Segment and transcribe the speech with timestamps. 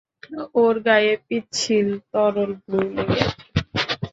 [0.55, 3.45] ওর গায়ে পিচ্ছিল তরল গ্লু লেগে আছে!